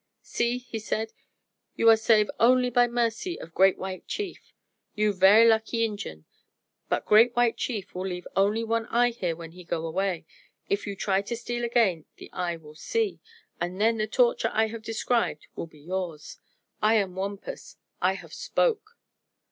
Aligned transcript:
"See," 0.23 0.57
he 0.57 0.79
said; 0.79 1.13
"you 1.75 1.87
are 1.91 1.95
save 1.95 2.31
only 2.39 2.71
by 2.71 2.87
mercy 2.87 3.39
of 3.39 3.53
Great 3.53 3.77
White 3.77 4.07
Chief. 4.07 4.51
You 4.95 5.13
ver' 5.13 5.45
lucky 5.45 5.85
Injun. 5.85 6.25
But 6.89 7.05
Great 7.05 7.35
White 7.35 7.55
Chief 7.55 7.93
will 7.93 8.07
leave 8.07 8.25
only 8.35 8.63
one 8.63 8.87
eye 8.87 9.11
here 9.11 9.35
when 9.35 9.51
he 9.51 9.63
go 9.63 9.85
away. 9.85 10.25
If 10.67 10.87
you 10.87 10.95
try 10.95 11.21
to 11.21 11.35
steal 11.37 11.63
again 11.63 12.05
the 12.15 12.31
eye 12.33 12.57
will 12.57 12.73
see, 12.73 13.19
an' 13.59 13.77
then 13.77 13.99
the 13.99 14.07
torture 14.07 14.49
I 14.51 14.69
have 14.69 14.81
describe 14.81 15.37
will 15.55 15.67
be 15.67 15.81
yours. 15.81 16.39
I 16.81 16.95
am 16.95 17.13
Wampus. 17.13 17.77
I 18.01 18.13
have 18.13 18.33
spoke." 18.33 18.97